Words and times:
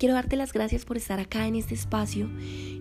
Quiero 0.00 0.14
darte 0.14 0.36
las 0.36 0.54
gracias 0.54 0.86
por 0.86 0.96
estar 0.96 1.20
acá 1.20 1.46
en 1.46 1.56
este 1.56 1.74
espacio 1.74 2.30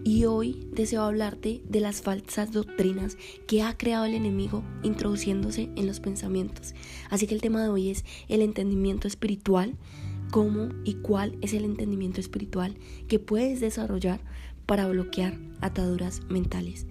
y 0.06 0.24
hoy 0.24 0.66
deseo 0.72 1.04
hablarte 1.04 1.62
de 1.68 1.82
las 1.82 2.02
falsas 2.02 2.54
doctrinas 2.54 3.18
que 3.46 3.62
ha 3.62 3.78
creado 3.78 4.06
el 4.06 4.14
enemigo 4.14 4.64
introduciéndose 4.84 5.70
en 5.76 5.86
los 5.86 6.00
pensamientos. 6.00 6.74
Así 7.10 7.28
que 7.28 7.36
el 7.36 7.42
tema 7.42 7.62
de 7.62 7.68
hoy 7.68 7.90
es 7.90 8.06
el 8.30 8.42
entendimiento 8.42 9.06
espiritual, 9.10 9.76
cómo 10.32 10.70
y 10.86 10.94
cuál 10.94 11.38
es 11.42 11.52
el 11.52 11.66
entendimiento 11.66 12.22
espiritual 12.22 12.78
que 13.10 13.20
puedes 13.20 13.60
desarrollar 13.60 14.22
para 14.66 14.88
bloquear 14.88 15.38
ataduras 15.60 16.22
mentales. 16.30 16.88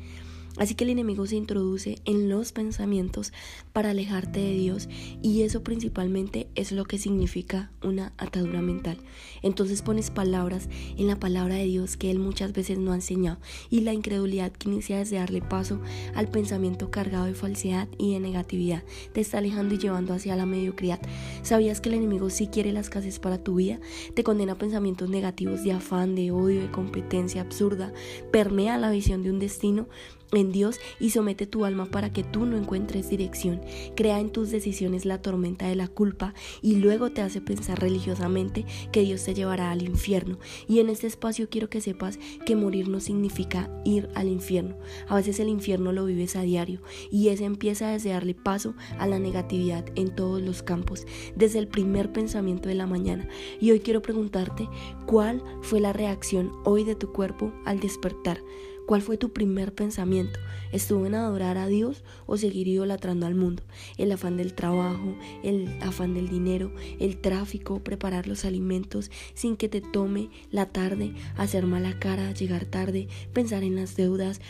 Así 0.59 0.75
que 0.75 0.85
el 0.85 0.91
enemigo 0.91 1.27
se 1.27 1.37
introduce 1.37 1.99
en 2.05 2.29
los 2.29 2.53
pensamientos 2.53 3.33
para 3.73 3.91
alejarte 3.91 4.41
de 4.41 4.53
Dios 4.55 4.89
y 5.23 5.43
eso 5.43 5.63
principalmente 5.63 6.49
es 6.55 6.73
lo 6.73 6.85
que 6.85 6.99
significa 6.99 7.71
una 7.83 8.13
atadura 8.19 8.61
mental. 8.61 8.99
Entonces 9.43 9.83
pones 9.83 10.11
palabras 10.11 10.69
en 10.97 11.07
la 11.07 11.19
palabra 11.19 11.55
de 11.55 11.65
Dios 11.65 11.97
que 11.97 12.11
Él 12.11 12.19
muchas 12.19 12.53
veces 12.53 12.79
no 12.79 12.93
ha 12.93 12.97
enseñado 12.97 13.39
y 13.71 13.81
la 13.81 13.93
incredulidad 13.93 14.53
que 14.53 14.69
inicia 14.69 14.99
desde 14.99 15.17
darle 15.17 15.43
paso 15.43 15.81
al 16.15 16.29
pensamiento 16.29 16.91
cargado 16.91 17.27
de 17.27 17.35
falsedad 17.35 17.89
y 17.99 18.15
de 18.15 18.21
negatividad 18.21 18.83
te 19.13 19.21
está 19.21 19.39
alejando 19.39 19.75
y 19.75 19.79
llevando 19.79 20.13
hacia 20.13 20.37
la 20.37 20.47
mediocridad. 20.47 21.01
¿Sabías 21.43 21.81
que 21.81 21.89
el 21.89 21.97
enemigo 21.97 22.31
sí 22.31 22.49
quiere 22.49 22.73
las 22.73 22.91
casas 22.91 23.19
para 23.19 23.39
tu 23.39 23.57
vida? 23.57 23.79
Te 24.15 24.25
condena 24.25 24.53
a 24.53 24.59
pensamientos 24.59 25.09
negativos 25.09 25.63
de 25.63 25.73
afán, 25.73 26.15
de 26.15 26.31
odio, 26.31 26.61
de 26.61 26.71
competencia 26.71 27.43
absurda, 27.43 27.93
permea 28.33 28.77
la 28.79 28.91
visión 28.91 29.23
de 29.23 29.31
un 29.31 29.39
destino 29.39 29.89
en 30.33 30.53
Dios 30.53 30.79
y 31.01 31.11
somete 31.11 31.47
tu 31.47 31.65
alma 31.65 31.87
para 31.87 32.13
que 32.13 32.25
tú 32.25 32.47
no 32.47 32.57
encuentres 32.57 33.09
dirección. 33.09 33.61
Crea 33.97 34.21
en 34.21 34.31
tus 34.31 34.51
decisiones 34.51 35.05
la 35.05 35.23
tormenta 35.23 35.67
de 35.67 35.77
la 35.77 35.89
culpa 35.89 36.35
y 36.63 36.77
luego 36.77 37.11
te 37.11 37.23
hace 37.23 37.41
pensar 37.41 37.81
religiosamente 37.81 38.65
que 38.93 39.03
Dios 39.03 39.25
te 39.25 39.35
llevará 39.35 39.71
al 39.71 39.83
infierno. 39.83 40.39
Y 40.69 40.81
en 40.81 40.89
este 40.89 41.07
espacio 41.07 41.49
quiero 41.49 41.69
que 41.69 41.81
sepas 41.81 42.19
que 42.45 42.57
morir 42.57 42.89
no 42.89 43.01
significa 43.01 43.71
ir 43.85 44.09
al 44.15 44.29
infierno. 44.29 44.77
A 45.09 45.17
veces 45.17 45.41
el 45.41 45.49
infierno 45.49 45.93
lo 45.93 46.05
vives 46.05 46.37
a 46.37 46.43
diario 46.43 46.81
y 47.11 47.29
ese 47.29 47.45
empieza 47.45 47.89
desde 47.89 48.11
darle 48.11 48.35
paso 48.35 48.75
a 48.99 49.07
la 49.07 49.19
negatividad 49.19 49.85
en 49.95 50.15
todos 50.15 50.43
los 50.43 50.63
campos, 50.63 51.07
desde 51.37 51.59
el 51.59 51.69
primer 51.69 52.13
pensamiento 52.13 52.69
de 52.69 52.75
la 52.75 52.87
mañana. 52.87 53.29
Y 53.61 53.71
hoy 53.71 53.81
quiero 53.81 54.03
preguntarte 54.03 54.69
cuál 55.07 55.43
fue 55.63 55.81
la 55.81 55.93
reacción 55.93 56.53
hoy 56.65 56.85
de 56.85 56.95
tu 56.95 57.13
cuerpo 57.13 57.53
al 57.65 57.81
despertar. 57.81 58.41
¿Cuál 58.89 59.03
fue 59.03 59.19
tu 59.19 59.35
primer 59.35 59.75
pensamiento? 59.75 60.41
¿Estuvo 60.73 61.05
en 61.05 61.15
adorar 61.15 61.59
a 61.59 61.67
Dios 61.67 62.03
o 62.25 62.39
seguir 62.39 62.69
idolatrando 62.69 63.27
al 63.27 63.35
mundo? 63.35 63.63
El 63.99 64.11
afán 64.13 64.39
del 64.39 64.55
trabajo, 64.55 65.15
el 65.43 65.69
afán 65.83 66.15
del 66.15 66.31
dinero, 66.31 66.73
el 66.99 67.19
tráfico, 67.19 67.85
preparar 67.85 68.27
los 68.27 68.47
alimentos 68.47 69.11
sin 69.35 69.59
que 69.59 69.69
te 69.69 69.83
tome 69.83 70.31
la 70.51 70.71
tarde, 70.71 71.13
hacer 71.37 71.67
mala 71.67 71.99
cara, 71.99 72.33
llegar 72.33 72.65
tarde, 72.65 73.09
pensar 73.35 73.63
en 73.63 73.77
las 73.77 73.95
deudas, 73.95 74.41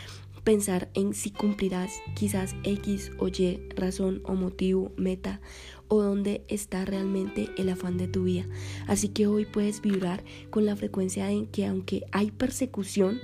pensar 0.45 0.87
en 0.93 1.13
si 1.13 1.31
cumplirás 1.31 1.91
quizás 2.15 2.55
X 2.63 3.11
o 3.19 3.27
Y 3.27 3.59
razón 3.75 4.21
o 4.23 4.35
motivo, 4.35 4.93
meta 4.95 5.41
o 5.89 6.01
dónde 6.01 6.45
está 6.47 6.85
realmente 6.85 7.49
el 7.57 7.67
afán 7.67 7.97
de 7.97 8.07
tu 8.07 8.23
vida. 8.23 8.45
Así 8.87 9.09
que 9.09 9.27
hoy 9.27 9.43
puedes 9.45 9.81
vibrar 9.81 10.23
con 10.49 10.65
la 10.65 10.77
frecuencia 10.77 11.29
en 11.29 11.45
que 11.45 11.65
aunque 11.65 12.05
hay 12.13 12.31
persecución, 12.31 13.19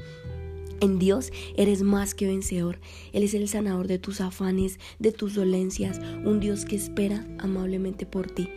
en 0.82 1.00
Dios 1.00 1.32
eres 1.56 1.82
más 1.82 2.14
que 2.14 2.28
vencedor. 2.28 2.80
Él 3.14 3.24
es 3.24 3.34
el 3.34 3.48
sanador 3.48 3.88
de 3.88 4.00
tus 4.00 4.22
afanes, 4.22 4.80
de 5.00 5.12
tus 5.12 5.36
dolencias, 5.36 6.00
un 6.24 6.40
Dios 6.40 6.66
que 6.66 6.76
espera 6.76 7.26
amablemente 7.40 8.06
por 8.06 8.30
ti. 8.30 8.50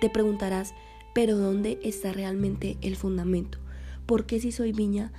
Te 0.00 0.10
preguntarás, 0.10 0.74
pero 1.14 1.36
¿dónde 1.36 1.78
está 1.82 2.12
realmente 2.12 2.76
el 2.80 2.96
fundamento? 2.96 3.58
¿Por 4.06 4.26
qué 4.26 4.40
si 4.40 4.52
soy 4.52 4.72
viña 4.72 5.12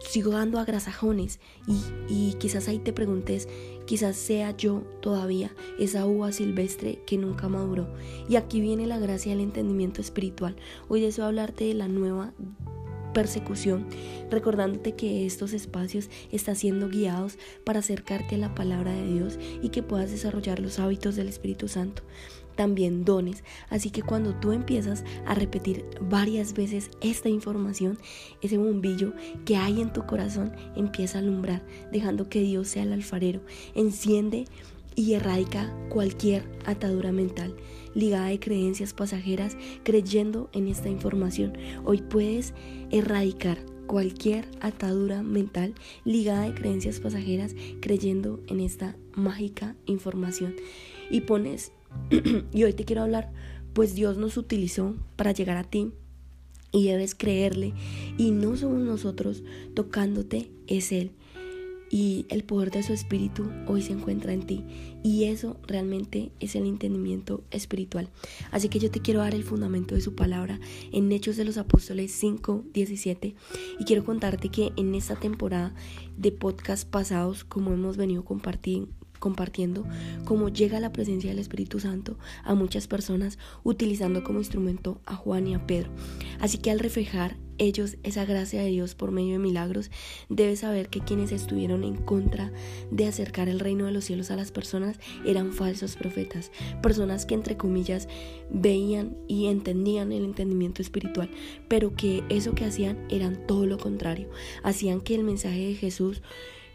sigo 0.00 0.32
dando 0.32 0.58
a 0.58 0.64
grasajones? 0.64 1.40
Y, 1.66 1.80
y 2.08 2.34
quizás 2.34 2.68
ahí 2.68 2.78
te 2.78 2.92
preguntes, 2.92 3.48
quizás 3.84 4.16
sea 4.16 4.56
yo 4.56 4.82
todavía 5.00 5.54
esa 5.78 6.06
uva 6.06 6.32
silvestre 6.32 7.00
que 7.06 7.18
nunca 7.18 7.48
maduró. 7.48 7.88
Y 8.28 8.36
aquí 8.36 8.60
viene 8.60 8.86
la 8.86 8.98
gracia 8.98 9.32
del 9.32 9.40
entendimiento 9.42 10.00
espiritual. 10.00 10.56
Hoy 10.88 11.00
deseo 11.00 11.26
hablarte 11.26 11.64
de 11.64 11.74
la 11.74 11.88
nueva 11.88 12.32
persecución, 13.16 13.86
recordándote 14.30 14.92
que 14.92 15.24
estos 15.24 15.54
espacios 15.54 16.10
están 16.32 16.54
siendo 16.54 16.90
guiados 16.90 17.38
para 17.64 17.78
acercarte 17.78 18.34
a 18.34 18.38
la 18.38 18.54
palabra 18.54 18.92
de 18.92 19.10
Dios 19.10 19.38
y 19.62 19.70
que 19.70 19.82
puedas 19.82 20.10
desarrollar 20.10 20.60
los 20.60 20.78
hábitos 20.78 21.16
del 21.16 21.28
Espíritu 21.28 21.66
Santo 21.66 22.02
también 22.56 23.04
dones. 23.04 23.44
Así 23.70 23.90
que 23.90 24.02
cuando 24.02 24.34
tú 24.34 24.52
empiezas 24.52 25.04
a 25.26 25.34
repetir 25.34 25.84
varias 26.00 26.54
veces 26.54 26.90
esta 27.02 27.28
información, 27.28 27.98
ese 28.42 28.58
bombillo 28.58 29.12
que 29.44 29.56
hay 29.56 29.80
en 29.80 29.92
tu 29.92 30.04
corazón 30.06 30.52
empieza 30.74 31.18
a 31.18 31.20
alumbrar, 31.20 31.64
dejando 31.92 32.28
que 32.28 32.40
Dios 32.40 32.68
sea 32.68 32.82
el 32.82 32.92
alfarero. 32.92 33.40
Enciende 33.74 34.46
y 34.96 35.12
erradica 35.12 35.72
cualquier 35.90 36.42
atadura 36.64 37.12
mental 37.12 37.54
ligada 37.94 38.28
de 38.28 38.40
creencias 38.40 38.94
pasajeras 38.94 39.56
creyendo 39.84 40.50
en 40.52 40.66
esta 40.66 40.88
información. 40.88 41.52
Hoy 41.84 42.02
puedes 42.02 42.54
erradicar 42.90 43.58
cualquier 43.86 44.46
atadura 44.60 45.22
mental 45.22 45.74
ligada 46.04 46.42
de 46.42 46.54
creencias 46.54 46.98
pasajeras 46.98 47.54
creyendo 47.80 48.40
en 48.48 48.60
esta 48.60 48.96
mágica 49.14 49.76
información. 49.86 50.56
Y 51.10 51.20
pones, 51.20 51.72
y 52.52 52.64
hoy 52.64 52.72
te 52.72 52.84
quiero 52.84 53.02
hablar, 53.02 53.30
pues 53.74 53.94
Dios 53.94 54.16
nos 54.16 54.36
utilizó 54.36 54.96
para 55.16 55.32
llegar 55.32 55.58
a 55.58 55.64
ti 55.64 55.92
y 56.72 56.88
debes 56.88 57.14
creerle 57.14 57.74
y 58.18 58.30
no 58.30 58.56
somos 58.56 58.80
nosotros 58.80 59.44
tocándote, 59.74 60.50
es 60.66 60.90
Él 60.92 61.12
y 61.90 62.26
el 62.28 62.44
poder 62.44 62.70
de 62.70 62.82
su 62.82 62.92
espíritu 62.92 63.50
hoy 63.66 63.82
se 63.82 63.92
encuentra 63.92 64.32
en 64.32 64.46
ti 64.46 64.64
y 65.02 65.24
eso 65.24 65.56
realmente 65.66 66.32
es 66.40 66.56
el 66.56 66.66
entendimiento 66.66 67.44
espiritual. 67.50 68.08
Así 68.50 68.68
que 68.68 68.78
yo 68.78 68.90
te 68.90 69.00
quiero 69.00 69.20
dar 69.20 69.34
el 69.34 69.44
fundamento 69.44 69.94
de 69.94 70.00
su 70.00 70.14
palabra 70.14 70.58
en 70.92 71.10
Hechos 71.12 71.36
de 71.36 71.44
los 71.44 71.58
Apóstoles 71.58 72.12
5, 72.12 72.64
17 72.72 73.34
y 73.78 73.84
quiero 73.84 74.04
contarte 74.04 74.48
que 74.48 74.72
en 74.76 74.94
esta 74.94 75.16
temporada 75.16 75.74
de 76.16 76.32
podcast 76.32 76.88
pasados, 76.88 77.44
como 77.44 77.72
hemos 77.72 77.96
venido 77.96 78.24
compartiendo, 78.24 78.88
compartiendo 79.18 79.84
cómo 80.24 80.48
llega 80.48 80.80
la 80.80 80.92
presencia 80.92 81.30
del 81.30 81.38
Espíritu 81.38 81.80
Santo 81.80 82.18
a 82.44 82.54
muchas 82.54 82.86
personas 82.86 83.38
utilizando 83.64 84.24
como 84.24 84.38
instrumento 84.38 85.00
a 85.06 85.14
Juan 85.14 85.46
y 85.46 85.54
a 85.54 85.66
Pedro. 85.66 85.90
Así 86.40 86.58
que 86.58 86.70
al 86.70 86.78
reflejar 86.78 87.36
ellos 87.58 87.96
esa 88.02 88.24
gracia 88.24 88.62
de 88.62 88.68
Dios 88.68 88.94
por 88.94 89.12
medio 89.12 89.32
de 89.32 89.38
milagros, 89.38 89.90
debes 90.28 90.60
saber 90.60 90.88
que 90.88 91.00
quienes 91.00 91.32
estuvieron 91.32 91.84
en 91.84 91.96
contra 91.96 92.52
de 92.90 93.06
acercar 93.06 93.48
el 93.48 93.60
reino 93.60 93.86
de 93.86 93.92
los 93.92 94.04
cielos 94.04 94.30
a 94.30 94.36
las 94.36 94.50
personas 94.50 94.98
eran 95.24 95.52
falsos 95.52 95.96
profetas, 95.96 96.50
personas 96.82 97.26
que 97.26 97.34
entre 97.34 97.56
comillas 97.56 98.08
veían 98.50 99.16
y 99.28 99.46
entendían 99.46 100.12
el 100.12 100.24
entendimiento 100.24 100.82
espiritual, 100.82 101.30
pero 101.68 101.94
que 101.94 102.24
eso 102.28 102.54
que 102.54 102.64
hacían 102.64 102.98
eran 103.08 103.46
todo 103.46 103.66
lo 103.66 103.78
contrario, 103.78 104.28
hacían 104.62 105.00
que 105.00 105.14
el 105.14 105.24
mensaje 105.24 105.66
de 105.66 105.74
Jesús 105.74 106.22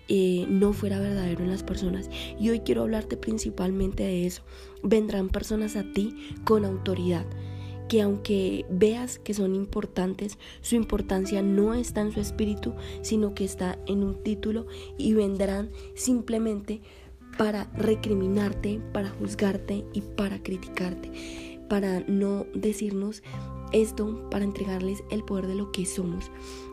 eh, 0.07 0.45
no 0.49 0.73
fuera 0.73 0.99
verdadero 0.99 1.43
en 1.43 1.51
las 1.51 1.63
personas. 1.63 2.09
Y 2.39 2.49
hoy 2.49 2.59
quiero 2.61 2.81
hablarte 2.81 3.17
principalmente 3.17 4.03
de 4.03 4.25
eso. 4.25 4.43
Vendrán 4.83 5.29
personas 5.29 5.75
a 5.75 5.83
ti 5.83 6.15
con 6.43 6.65
autoridad 6.65 7.25
que 7.91 8.01
aunque 8.01 8.65
veas 8.69 9.19
que 9.19 9.33
son 9.33 9.53
importantes, 9.53 10.37
su 10.61 10.75
importancia 10.75 11.41
no 11.41 11.73
está 11.73 11.99
en 11.99 12.13
su 12.13 12.21
espíritu, 12.21 12.73
sino 13.01 13.33
que 13.33 13.43
está 13.43 13.77
en 13.85 14.01
un 14.03 14.23
título 14.23 14.65
y 14.97 15.13
vendrán 15.13 15.71
simplemente 15.93 16.79
para 17.37 17.65
recriminarte, 17.75 18.79
para 18.93 19.09
juzgarte 19.09 19.83
y 19.91 19.99
para 19.99 20.41
criticarte, 20.41 21.11
para 21.67 21.99
no 22.07 22.45
decirnos 22.53 23.23
esto, 23.71 24.29
para 24.29 24.45
entregarles 24.45 25.03
el 25.09 25.23
poder 25.23 25.47
de 25.47 25.55
lo 25.55 25.71
que 25.71 25.85
somos. 25.85 26.31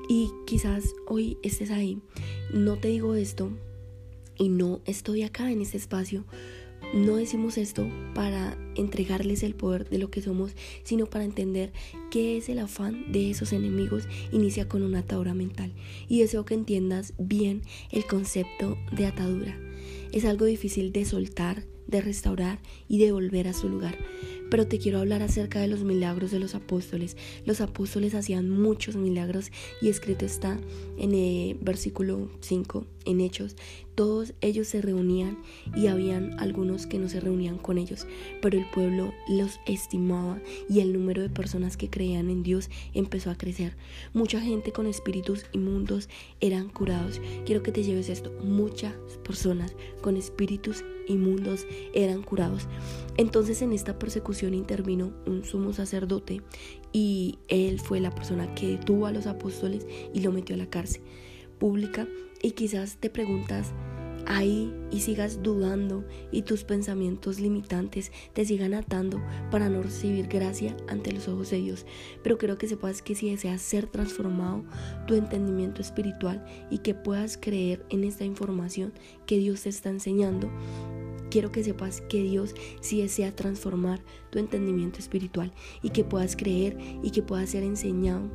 Y 0.09 0.31
quizás 0.47 0.95
hoy 1.07 1.39
estés 1.43 1.71
ahí, 1.71 2.01
no 2.53 2.77
te 2.77 2.89
digo 2.89 3.15
esto 3.15 3.51
y 4.37 4.49
no 4.49 4.81
estoy 4.85 5.23
acá 5.23 5.51
en 5.51 5.61
este 5.61 5.77
espacio 5.77 6.25
no 6.95 7.17
decimos 7.17 7.59
esto 7.59 7.87
para 8.15 8.57
entregarles 8.75 9.43
el 9.43 9.55
poder 9.55 9.91
de 9.91 9.99
lo 9.99 10.11
que 10.11 10.23
somos, 10.23 10.53
sino 10.85 11.05
para 11.05 11.25
entender 11.25 11.71
qué 12.11 12.39
es 12.39 12.49
el 12.49 12.59
afán 12.59 13.13
de 13.13 13.31
esos 13.31 13.53
enemigos. 13.53 14.09
Inicia 14.33 14.69
con 14.69 14.83
una 14.83 15.01
atadura 15.01 15.35
mental. 15.35 15.71
Y 16.09 16.21
deseo 16.21 16.47
que 16.47 16.55
entiendas 16.55 17.13
bien 17.19 17.61
el 17.91 18.07
concepto 18.07 18.79
de 18.91 19.05
atadura. 19.05 19.59
Es 20.13 20.25
algo 20.25 20.47
difícil 20.47 20.91
de 20.93 21.05
soltar, 21.05 21.65
de 21.87 22.01
restaurar 22.01 22.59
y 22.89 22.99
de 22.99 23.13
volver 23.13 23.49
a 23.49 23.53
su 23.53 23.69
lugar. 23.69 23.99
Pero 24.51 24.67
te 24.67 24.79
quiero 24.79 24.99
hablar 24.99 25.23
acerca 25.23 25.61
de 25.61 25.69
los 25.69 25.85
milagros 25.85 26.31
de 26.31 26.39
los 26.39 26.55
apóstoles. 26.55 27.17
Los 27.45 27.61
apóstoles 27.61 28.15
hacían 28.15 28.51
muchos 28.51 28.97
milagros 28.97 29.51
y 29.81 29.89
escrito 29.89 30.25
está 30.25 30.59
en 30.99 31.15
el 31.15 31.57
versículo 31.61 32.31
5, 32.41 32.87
en 33.05 33.21
Hechos, 33.21 33.57
todos 33.99 34.33
ellos 34.43 34.69
se 34.69 34.81
reunían 34.81 35.39
y 35.75 35.89
habían 35.89 36.39
algunos 36.39 36.87
que 36.87 37.01
no 37.01 37.09
se 37.09 37.19
reunían 37.19 37.59
con 37.59 37.79
ellos, 37.79 38.07
pero 38.41 38.57
el 38.57 38.65
pueblo 38.71 39.13
los 39.29 39.59
estimaba 39.67 40.41
y 40.69 40.79
el 40.79 40.93
número 40.93 41.21
de 41.21 41.29
personas 41.29 41.77
que 41.77 41.91
creían 41.91 42.31
en 42.31 42.45
Dios 42.45 42.71
empezó 42.95 43.29
a 43.29 43.37
crecer. 43.37 43.77
Mucha 44.13 44.41
gente 44.41 44.71
con 44.71 44.87
espíritus 44.87 45.47
inmundos 45.51 46.09
eran 46.41 46.69
curados. 46.69 47.21
Quiero 47.45 47.65
que 47.65 47.73
te 47.73 47.83
lleves 47.83 48.09
esto. 48.09 48.31
Muchas 48.41 48.95
personas 49.25 49.75
con 50.01 50.17
espíritus 50.17 50.85
inmundos 51.09 51.67
eran 51.93 52.23
curados. 52.23 52.69
Entonces 53.17 53.63
en 53.63 53.73
esta 53.73 53.99
intervino 54.47 55.13
un 55.27 55.45
sumo 55.45 55.73
sacerdote 55.73 56.43
y 56.93 57.39
él 57.49 57.81
fue 57.81 58.01
la 58.01 58.15
persona 58.15 58.55
que 58.55 58.69
detuvo 58.69 59.07
a 59.07 59.13
los 59.13 59.27
apóstoles 59.27 59.87
y 60.15 60.21
lo 60.21 60.33
metió 60.33 60.55
a 60.55 60.59
la 60.59 60.71
cárcel 60.71 61.03
pública 61.59 62.07
y 62.43 62.53
quizás 62.53 62.97
te 62.97 63.11
preguntas 63.11 63.73
ahí 64.29 64.73
y 64.91 65.01
sigas 65.01 65.43
dudando 65.43 66.05
y 66.31 66.43
tus 66.43 66.65
pensamientos 66.65 67.41
limitantes 67.41 68.13
te 68.35 68.45
sigan 68.45 68.75
atando 68.75 69.21
para 69.51 69.69
no 69.69 69.83
recibir 69.83 70.29
gracia 70.29 70.77
ante 70.87 71.13
los 71.13 71.29
ojos 71.29 71.51
de 71.51 71.59
Dios. 71.59 71.87
Pero 72.23 72.39
quiero 72.39 72.59
que 72.59 72.69
sepas 72.69 73.03
que 73.03 73.15
si 73.15 73.31
deseas 73.31 73.63
ser 73.63 73.87
transformado 73.87 74.65
tu 75.07 75.15
entendimiento 75.15 75.81
espiritual 75.81 76.45
y 76.71 76.79
que 76.79 76.95
puedas 76.95 77.39
creer 77.39 77.85
en 77.89 78.05
esta 78.05 78.25
información 78.25 78.93
que 79.27 79.39
Dios 79.39 79.63
te 79.63 79.71
está 79.71 79.89
enseñando, 79.89 80.51
Quiero 81.31 81.53
que 81.53 81.65
sepas 81.65 82.01
que 82.03 82.23
Dios 82.23 82.55
sí 82.81 83.01
desea 83.03 83.35
transformar 83.35 84.03
tu 84.31 84.39
entendimiento 84.39 84.99
espiritual 84.99 85.53
y 85.83 85.91
que 85.91 86.05
puedas 86.05 86.37
creer 86.37 86.79
y 87.03 87.11
que 87.11 87.23
puedas 87.23 87.51
ser 87.51 87.63
enseñado 87.63 88.31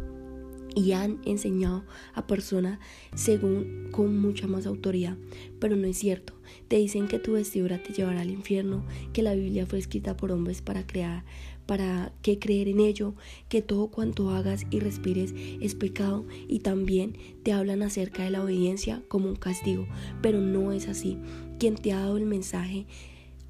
y 0.75 0.93
han 0.93 1.19
enseñado 1.25 1.83
a 2.13 2.25
personas 2.27 2.79
según 3.15 3.89
con 3.91 4.17
mucha 4.17 4.47
más 4.47 4.65
autoridad, 4.65 5.17
pero 5.59 5.75
no 5.75 5.87
es 5.87 5.97
cierto. 5.97 6.33
Te 6.67 6.77
dicen 6.77 7.07
que 7.07 7.19
tu 7.19 7.33
vestidura 7.33 7.81
te 7.81 7.93
llevará 7.93 8.21
al 8.21 8.31
infierno, 8.31 8.85
que 9.13 9.21
la 9.21 9.35
Biblia 9.35 9.65
fue 9.65 9.79
escrita 9.79 10.17
por 10.17 10.31
hombres 10.31 10.61
para 10.61 10.85
crear, 10.85 11.23
para 11.65 12.11
que 12.21 12.39
creer 12.39 12.67
en 12.67 12.79
ello, 12.79 13.15
que 13.49 13.61
todo 13.61 13.87
cuanto 13.87 14.29
hagas 14.31 14.65
y 14.69 14.79
respires 14.79 15.33
es 15.61 15.75
pecado 15.75 16.25
y 16.47 16.59
también 16.59 17.17
te 17.43 17.53
hablan 17.53 17.83
acerca 17.83 18.23
de 18.23 18.31
la 18.31 18.43
obediencia 18.43 19.01
como 19.07 19.29
un 19.29 19.35
castigo, 19.35 19.87
pero 20.21 20.41
no 20.41 20.71
es 20.71 20.87
así. 20.87 21.17
Quien 21.59 21.75
te 21.75 21.93
ha 21.93 21.99
dado 21.99 22.17
el 22.17 22.25
mensaje 22.25 22.85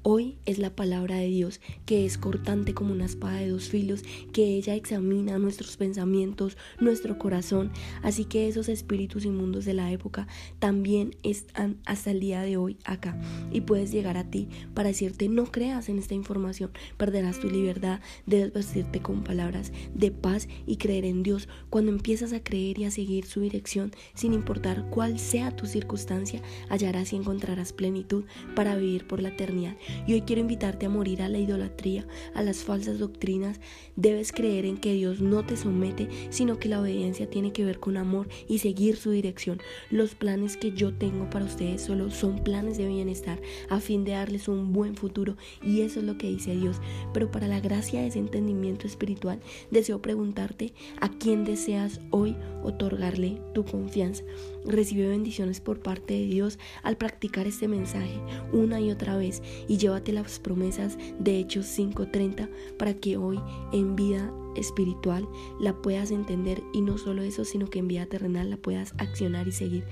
Hoy 0.06 0.36
es 0.44 0.58
la 0.58 0.76
palabra 0.76 1.16
de 1.16 1.28
Dios 1.28 1.62
que 1.86 2.04
es 2.04 2.18
cortante 2.18 2.74
como 2.74 2.92
una 2.92 3.06
espada 3.06 3.38
de 3.38 3.48
dos 3.48 3.70
filos, 3.70 4.02
que 4.34 4.54
ella 4.54 4.74
examina 4.74 5.38
nuestros 5.38 5.78
pensamientos, 5.78 6.58
nuestro 6.78 7.16
corazón. 7.16 7.72
Así 8.02 8.26
que 8.26 8.46
esos 8.46 8.68
espíritus 8.68 9.24
inmundos 9.24 9.64
de 9.64 9.72
la 9.72 9.90
época 9.90 10.26
también 10.58 11.16
están 11.22 11.78
hasta 11.86 12.10
el 12.10 12.20
día 12.20 12.42
de 12.42 12.58
hoy 12.58 12.76
acá. 12.84 13.18
Y 13.50 13.62
puedes 13.62 13.92
llegar 13.92 14.18
a 14.18 14.28
ti 14.28 14.46
para 14.74 14.90
decirte 14.90 15.30
no 15.30 15.46
creas 15.46 15.88
en 15.88 15.98
esta 15.98 16.12
información, 16.12 16.70
perderás 16.98 17.40
tu 17.40 17.48
libertad, 17.48 18.00
debes 18.26 18.52
vestirte 18.52 19.00
con 19.00 19.24
palabras 19.24 19.72
de 19.94 20.10
paz 20.10 20.48
y 20.66 20.76
creer 20.76 21.06
en 21.06 21.22
Dios. 21.22 21.48
Cuando 21.70 21.90
empiezas 21.90 22.34
a 22.34 22.44
creer 22.44 22.78
y 22.78 22.84
a 22.84 22.90
seguir 22.90 23.24
su 23.24 23.40
dirección, 23.40 23.92
sin 24.12 24.34
importar 24.34 24.84
cuál 24.90 25.18
sea 25.18 25.56
tu 25.56 25.64
circunstancia, 25.64 26.42
hallarás 26.68 27.14
y 27.14 27.16
encontrarás 27.16 27.72
plenitud 27.72 28.24
para 28.54 28.76
vivir 28.76 29.06
por 29.06 29.22
la 29.22 29.30
eternidad. 29.30 29.78
Y 30.06 30.14
hoy 30.14 30.22
quiero 30.22 30.40
invitarte 30.40 30.86
a 30.86 30.90
morir 30.90 31.22
a 31.22 31.28
la 31.28 31.38
idolatría, 31.38 32.06
a 32.34 32.42
las 32.42 32.58
falsas 32.58 32.98
doctrinas. 32.98 33.60
Debes 33.96 34.32
creer 34.32 34.66
en 34.66 34.76
que 34.76 34.94
Dios 34.94 35.20
no 35.20 35.44
te 35.44 35.56
somete, 35.56 36.08
sino 36.30 36.58
que 36.58 36.68
la 36.68 36.80
obediencia 36.80 37.28
tiene 37.28 37.52
que 37.52 37.64
ver 37.64 37.78
con 37.78 37.96
amor 37.96 38.28
y 38.48 38.58
seguir 38.58 38.96
su 38.96 39.10
dirección. 39.10 39.60
Los 39.90 40.14
planes 40.14 40.56
que 40.56 40.72
yo 40.72 40.94
tengo 40.94 41.28
para 41.30 41.44
ustedes 41.44 41.82
solo 41.82 42.10
son 42.10 42.42
planes 42.42 42.78
de 42.78 42.88
bienestar, 42.88 43.40
a 43.68 43.80
fin 43.80 44.04
de 44.04 44.12
darles 44.12 44.48
un 44.48 44.72
buen 44.72 44.96
futuro. 44.96 45.36
Y 45.62 45.80
eso 45.80 46.00
es 46.00 46.06
lo 46.06 46.18
que 46.18 46.28
dice 46.28 46.54
Dios. 46.56 46.76
Pero 47.12 47.30
para 47.30 47.48
la 47.48 47.60
gracia 47.60 48.00
de 48.00 48.08
ese 48.08 48.18
entendimiento 48.18 48.86
espiritual, 48.86 49.40
deseo 49.70 50.00
preguntarte 50.00 50.72
a 51.00 51.08
quién 51.08 51.44
deseas 51.44 52.00
hoy 52.10 52.36
otorgarle 52.62 53.40
tu 53.54 53.64
confianza. 53.64 54.24
Recibe 54.64 55.08
bendiciones 55.08 55.60
por 55.60 55.80
parte 55.80 56.14
de 56.14 56.26
Dios 56.26 56.58
al 56.82 56.96
practicar 56.96 57.46
este 57.46 57.68
mensaje 57.68 58.20
una 58.52 58.80
y 58.80 58.90
otra 58.90 59.16
vez 59.16 59.42
y 59.68 59.76
llévate 59.84 60.14
las 60.14 60.38
promesas 60.38 60.96
de 61.18 61.38
Hechos 61.38 61.66
5:30 61.66 62.48
para 62.78 62.94
que 62.94 63.18
hoy 63.18 63.38
en 63.70 63.96
vida 63.96 64.32
espiritual 64.56 65.28
la 65.60 65.74
puedas 65.74 66.10
entender 66.10 66.62
y 66.72 66.80
no 66.80 66.96
solo 66.96 67.22
eso, 67.22 67.44
sino 67.44 67.68
que 67.68 67.80
en 67.80 67.88
vida 67.88 68.06
terrenal 68.06 68.48
la 68.48 68.56
puedas 68.56 68.94
accionar 68.96 69.46
y 69.46 69.52
seguir. 69.52 69.84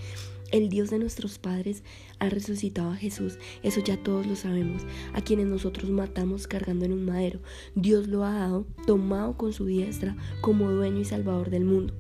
El 0.51 0.71
Dios 0.71 0.89
de 0.89 0.99
nuestros 0.99 1.39
padres 1.39 1.85
ha 2.21 2.31
resucitado 2.31 2.91
a 2.91 2.97
Jesús, 2.97 3.39
eso 3.63 3.81
ya 3.81 4.03
todos 4.03 4.27
lo 4.27 4.35
sabemos, 4.35 4.83
a 5.13 5.21
quienes 5.21 5.47
nosotros 5.47 5.91
matamos 5.91 6.47
cargando 6.47 6.87
en 6.87 6.95
un 6.95 7.05
madero. 7.05 7.41
Dios 7.75 8.09
lo 8.09 8.25
ha 8.25 8.33
dado, 8.33 8.67
tomado 8.87 9.37
con 9.37 9.53
su 9.53 9.67
diestra 9.67 10.17
como 10.41 10.71
dueño 10.71 11.01
y 11.01 11.05
salvador 11.05 11.51
del 11.51 11.67
mundo 11.67 11.93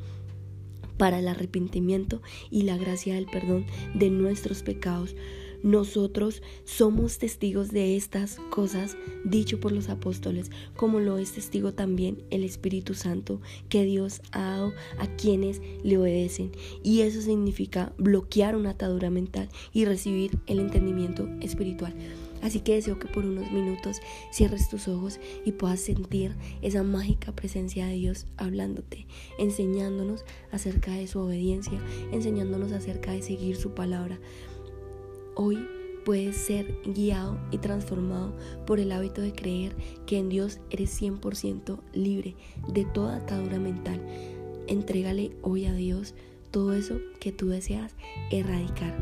para 0.97 1.19
el 1.19 1.29
arrepentimiento 1.29 2.23
y 2.51 2.63
la 2.63 2.79
gracia 2.79 3.17
del 3.17 3.27
perdón 3.27 3.67
de 3.93 4.09
nuestros 4.09 4.63
pecados. 4.63 5.15
Nosotros 5.63 6.43
somos 6.65 7.19
testigos 7.19 7.71
de 7.71 7.97
estas 7.97 8.37
cosas 8.51 8.97
dicho 9.25 9.61
por 9.61 9.73
los 9.73 9.89
apóstoles, 9.89 10.51
como 10.77 10.99
lo 11.01 11.19
es 11.19 11.33
testigo 11.33 11.73
también 11.73 12.23
el 12.31 12.43
Espíritu 12.43 12.95
Santo 12.95 13.41
que 13.69 13.85
Dios 13.85 14.23
ha 14.33 14.43
dado 14.43 14.73
a 14.99 15.07
quienes 15.17 15.61
le 15.85 15.99
obedecen. 15.99 16.51
Y 16.83 17.03
eso 17.03 17.21
significa 17.21 17.93
bloquear 17.97 18.57
una 18.57 18.71
atadura 18.71 19.11
mental 19.11 19.49
y 19.73 19.85
recibir 19.85 20.39
el 20.47 20.59
entendimiento 20.59 21.29
espiritual. 21.41 21.95
Así 22.43 22.59
que 22.59 22.75
deseo 22.75 22.99
que 22.99 23.07
por 23.07 23.25
unos 23.25 23.51
minutos 23.53 24.01
cierres 24.33 24.69
tus 24.69 24.89
ojos 24.89 25.21
y 25.45 25.53
puedas 25.53 25.81
sentir 25.81 26.35
esa 26.61 26.83
mágica 26.83 27.33
presencia 27.33 27.87
de 27.87 27.95
Dios 27.95 28.27
hablándote, 28.37 29.07
enseñándonos 29.39 30.25
acerca 30.51 30.91
de 30.91 31.07
su 31.07 31.21
obediencia, 31.21 31.81
enseñándonos 32.11 32.73
acerca 32.73 33.13
de 33.13 33.23
seguir 33.23 33.57
su 33.57 33.75
palabra. 33.75 34.19
Hoy 35.35 35.67
puedes 36.05 36.37
ser 36.37 36.75
guiado 36.85 37.39
y 37.51 37.59
transformado 37.59 38.35
por 38.67 38.81
el 38.81 38.93
hábito 38.93 39.23
de 39.23 39.33
creer 39.33 39.75
que 40.05 40.19
en 40.19 40.29
Dios 40.29 40.61
eres 40.71 41.01
100% 41.01 41.79
libre 41.95 42.35
de 42.69 42.85
toda 42.85 43.17
atadura 43.17 43.59
mental. 43.59 44.01
Entrégale 44.67 45.33
hoy 45.43 45.65
a 45.65 45.73
Dios 45.73 46.15
todo 46.51 46.75
eso 46.75 46.99
que 47.19 47.33
tú 47.33 47.49
deseas 47.49 47.95
erradicar. 48.31 48.95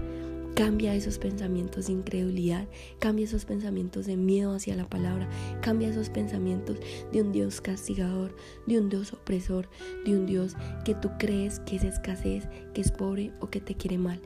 Cambia 0.54 0.94
esos 0.94 1.18
pensamientos 1.18 1.86
de 1.86 1.94
incredulidad, 1.94 2.68
cambia 2.98 3.24
esos 3.24 3.44
pensamientos 3.44 4.06
de 4.06 4.16
miedo 4.16 4.54
hacia 4.54 4.76
la 4.76 4.88
palabra, 4.88 5.28
cambia 5.62 5.88
esos 5.88 6.10
pensamientos 6.10 6.78
de 7.12 7.22
un 7.22 7.32
Dios 7.32 7.60
castigador, 7.60 8.36
de 8.66 8.78
un 8.78 8.88
Dios 8.88 9.12
opresor, 9.14 9.68
de 10.04 10.16
un 10.16 10.26
Dios 10.26 10.56
que 10.84 10.94
tú 10.94 11.10
crees 11.18 11.60
que 11.60 11.76
es 11.76 11.84
escasez, 11.84 12.46
que 12.74 12.82
es 12.82 12.92
pobre 12.92 13.32
o 13.40 13.48
que 13.48 13.60
te 13.60 13.74
quiere 13.74 13.96
mal. 13.98 14.20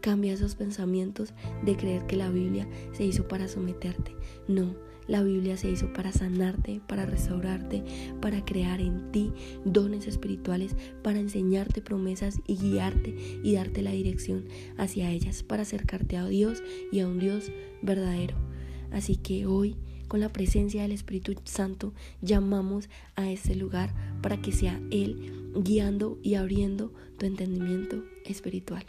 Cambia 0.00 0.32
esos 0.32 0.54
pensamientos 0.54 1.34
de 1.62 1.76
creer 1.76 2.06
que 2.06 2.16
la 2.16 2.30
Biblia 2.30 2.66
se 2.92 3.04
hizo 3.04 3.28
para 3.28 3.48
someterte. 3.48 4.16
No, 4.48 4.74
la 5.06 5.22
Biblia 5.22 5.56
se 5.56 5.70
hizo 5.70 5.92
para 5.92 6.12
sanarte, 6.12 6.80
para 6.86 7.04
restaurarte, 7.04 7.82
para 8.20 8.44
crear 8.44 8.80
en 8.80 9.10
ti 9.10 9.32
dones 9.64 10.06
espirituales, 10.06 10.76
para 11.02 11.18
enseñarte 11.18 11.82
promesas 11.82 12.40
y 12.46 12.56
guiarte 12.56 13.40
y 13.42 13.54
darte 13.54 13.82
la 13.82 13.90
dirección 13.90 14.44
hacia 14.78 15.10
ellas, 15.10 15.42
para 15.42 15.62
acercarte 15.62 16.16
a 16.16 16.26
Dios 16.26 16.62
y 16.92 17.00
a 17.00 17.08
un 17.08 17.18
Dios 17.18 17.50
verdadero. 17.82 18.36
Así 18.92 19.16
que 19.16 19.46
hoy, 19.46 19.76
con 20.08 20.20
la 20.20 20.32
presencia 20.32 20.82
del 20.82 20.92
Espíritu 20.92 21.34
Santo, 21.44 21.92
llamamos 22.22 22.88
a 23.16 23.30
este 23.30 23.54
lugar 23.54 23.94
para 24.22 24.40
que 24.40 24.52
sea 24.52 24.80
Él 24.90 25.50
guiando 25.54 26.18
y 26.22 26.34
abriendo 26.34 26.92
tu 27.18 27.26
entendimiento 27.26 28.04
espiritual. 28.24 28.84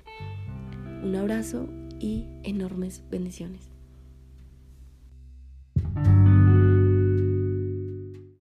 Un 1.04 1.16
abrazo 1.16 1.68
y 2.00 2.28
enormes 2.44 3.04
bendiciones. 3.10 3.71